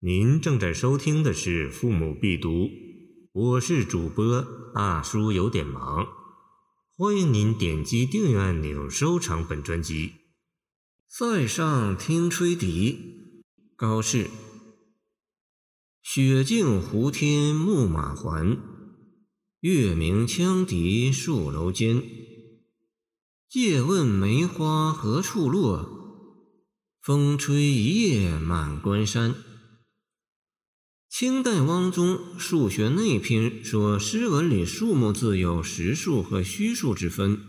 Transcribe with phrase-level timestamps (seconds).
[0.00, 2.50] 您正在收听的是《父母必读》，
[3.32, 6.06] 我是主播大叔，有点忙。
[6.94, 10.12] 欢迎您点击订阅按钮，收藏本专辑。
[11.08, 13.32] 塞上听吹笛，
[13.74, 14.28] 高适。
[16.02, 18.58] 雪净胡天牧马还，
[19.60, 22.02] 月明羌笛戍楼间。
[23.48, 25.88] 借问梅花何处落？
[27.00, 29.34] 风吹一夜满关山。
[31.18, 37.40] 清代汪宗《数学内篇》说，诗文里数目字有实数和虚数之分。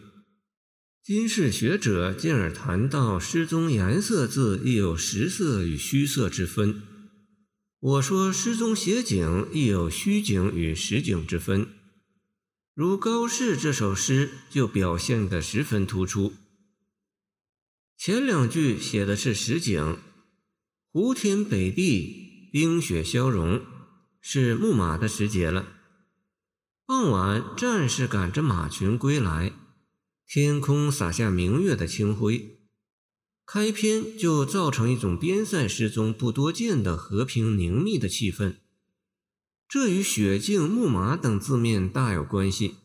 [1.03, 6.81] 今世学者进而谈到诗中颜色字亦有实色与虚色之分。
[7.81, 11.67] 我说诗中写景亦有虚景与实景之分。
[12.73, 16.31] 如高适这首诗就表现得十分突出。
[17.97, 19.97] 前两句写的是实景，
[20.93, 22.26] 胡天北地。
[22.51, 23.61] 冰雪消融，
[24.21, 25.67] 是牧马的时节了。
[26.85, 29.51] 傍晚，战士赶着马群归来，
[30.25, 32.59] 天空洒下明月的清辉。
[33.45, 38.55] 开篇就造成一种边塞诗中不多见的和平凝密的气氛，
[39.67, 42.75] 这与雪净牧马等字面大有关系。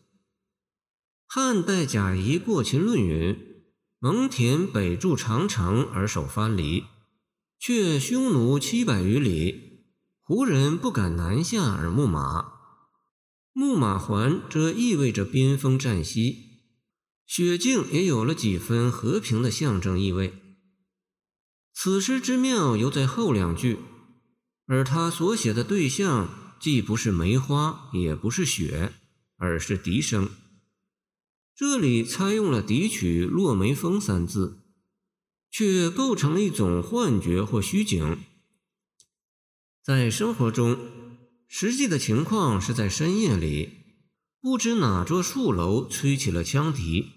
[1.25, 3.63] 汉代贾谊过秦论云
[3.99, 6.83] ：“蒙恬北筑长城而守藩篱。”
[7.65, 9.85] 却匈奴七百余里，
[10.19, 12.55] 胡人不敢南下而牧马。
[13.53, 16.39] 牧马还，则意味着边锋战息。
[17.25, 20.33] 雪净也有了几分和平的象征意味。
[21.73, 23.79] 此诗之妙犹在后两句，
[24.67, 28.91] 而他所写的对象既不是梅花，也不是雪，
[29.37, 30.29] 而是笛声。
[31.55, 34.62] 这里采用了笛曲《落梅风》三字。
[35.53, 38.17] 却构成了一种幻觉或虚景。
[39.83, 40.79] 在生活中，
[41.47, 43.69] 实际的情况是在深夜里，
[44.41, 47.11] 不知哪座树楼吹起了羌笛，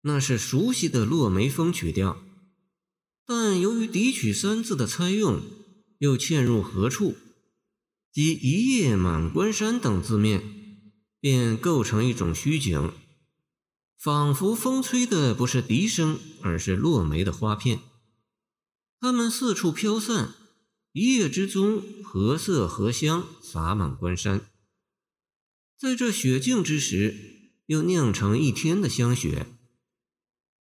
[0.00, 2.18] 那是熟悉的落梅风曲调。
[3.26, 5.42] 但由于笛曲三字的采用，
[5.98, 7.16] 又嵌入何处，
[8.10, 10.42] 及一夜满关山等字面，
[11.20, 12.90] 便构成一种虚景。
[13.98, 17.80] 仿佛风吹的不是笛声，而是落梅的花片。
[19.00, 20.36] 它们四处飘散，
[20.92, 24.48] 一夜之中，荷色荷香洒满关山。
[25.76, 29.46] 在这雪静之时，又酿成一天的香雪。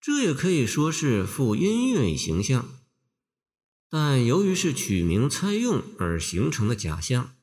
[0.01, 2.69] 这也可以说是赋音乐以形象，
[3.91, 7.35] 但由于是取名猜用而形成的假象，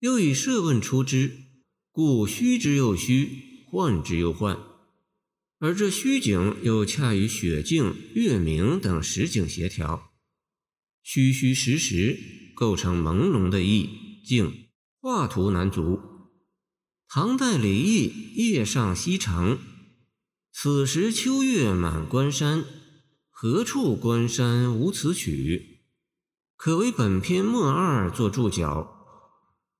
[0.00, 1.46] 又以设问出之，
[1.90, 4.73] 故虚之又虚，幻之又幻。
[5.58, 10.12] 而这虚景又恰与雪静、月明等实景协调，
[11.02, 12.18] 虚虚实实
[12.54, 13.88] 构成朦胧的意
[14.26, 14.68] 境，
[15.00, 16.00] 画图难足。
[17.08, 19.56] 唐代李益《夜上西城》
[20.52, 22.64] ：“此时秋月满关山，
[23.30, 25.82] 何处关山无此曲？”
[26.56, 28.90] 可为本篇末二做注脚。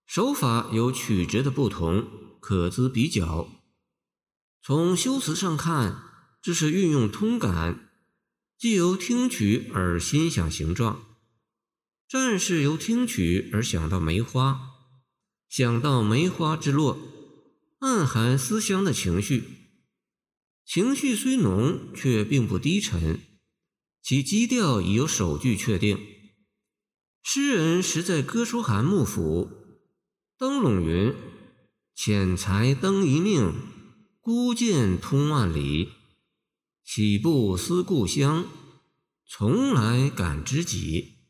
[0.06, 2.06] 手法有曲折的不同，
[2.40, 3.63] 可资比较。
[4.66, 6.04] 从修辞上看，
[6.40, 7.90] 这是运用通感，
[8.56, 11.04] 既由听曲而心想形状。
[12.08, 14.70] 战士由听曲而想到梅花，
[15.50, 16.96] 想到梅花之落，
[17.80, 19.44] 暗含思乡的情绪。
[20.64, 23.20] 情绪虽浓，却并不低沉，
[24.02, 25.98] 其基调已有首句确定。
[27.22, 29.50] 诗人实在歌书寒幕府，
[30.38, 31.14] 灯笼云
[31.94, 33.52] ：“浅才登一命。”
[34.24, 35.90] 孤剑通万里，
[36.82, 38.46] 岂不思故乡？
[39.28, 41.26] 从来感知己。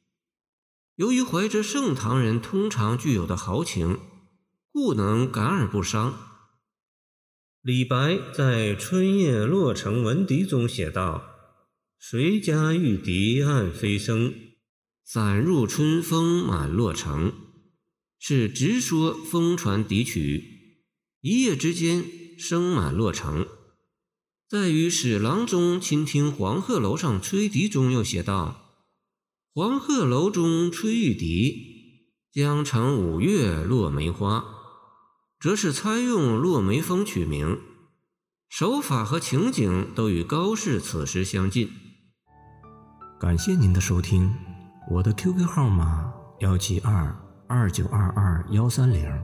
[0.94, 3.99] 由于怀着盛唐人通常具有的豪情，
[4.71, 6.15] 故能感而不伤。
[7.62, 11.25] 李白在《春夜洛城闻笛》中写道
[11.99, 14.32] ：“谁家玉笛暗飞声，
[15.03, 17.32] 散入春风满洛城。”
[18.20, 20.54] 是直说风传笛曲，
[21.25, 22.05] 一夜之间。
[22.37, 23.47] 声满洛城，
[24.49, 28.82] 在与史郎中倾听黄鹤楼上吹笛中，又写道
[29.55, 34.44] ：“黄鹤楼中吹玉笛，江城五月落梅花。”
[35.41, 37.61] 则是采用落梅风取名，
[38.49, 41.71] 手法和情景都与高适此时相近。
[43.21, 44.35] 感谢您的收听，
[44.91, 47.17] 我的 QQ 号码幺七二
[47.47, 49.24] 二九二二幺三零。